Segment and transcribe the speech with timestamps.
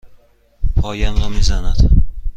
[0.81, 2.03] پایم را می زند.